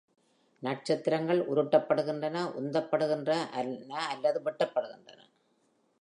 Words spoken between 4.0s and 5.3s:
அல்லது வெட்டப்படுகின்றன.